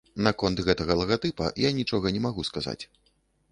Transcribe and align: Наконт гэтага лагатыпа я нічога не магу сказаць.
Наконт 0.27 0.61
гэтага 0.69 0.95
лагатыпа 1.01 1.51
я 1.67 1.71
нічога 1.81 2.15
не 2.19 2.25
магу 2.27 2.49
сказаць. 2.53 2.79